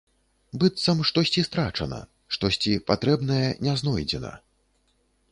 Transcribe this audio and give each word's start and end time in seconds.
Быццам 0.61 1.01
штосьці 1.09 1.41
страчана, 1.47 1.99
штосьці 2.37 2.73
патрэбнае 2.87 3.45
не 3.67 3.73
знойдзена. 3.83 4.33